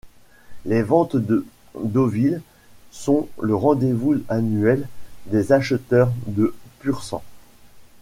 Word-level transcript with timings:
Les 0.65 0.81
ventes 0.81 1.15
de 1.15 1.45
Deauville 1.79 2.41
sont 2.89 3.29
le 3.39 3.53
rendez-vous 3.53 4.15
annuel 4.29 4.89
des 5.27 5.51
acheteurs 5.51 6.11
de 6.25 6.55
Pur-sang. 6.79 7.21